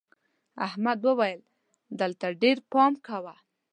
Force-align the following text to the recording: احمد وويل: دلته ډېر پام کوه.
احمد 0.67 0.99
وويل: 1.07 1.41
دلته 1.99 2.25
ډېر 2.41 2.57
پام 2.71 2.93
کوه. 3.07 3.35